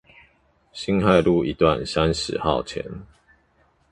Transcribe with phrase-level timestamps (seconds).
[0.73, 2.83] 辛亥路一段三〇號前